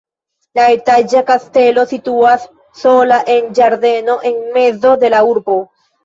La 0.59 0.63
etaĝa 0.75 1.19
kastelo 1.25 1.83
situas 1.91 2.47
sola 2.83 3.19
en 3.33 3.51
ĝardeno 3.59 4.15
en 4.31 4.39
mezo 4.55 4.95
de 5.05 5.13
la 5.15 5.21
urbo. 5.35 5.59